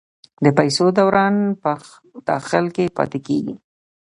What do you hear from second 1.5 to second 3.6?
په داخل کې پاتې کیږي؟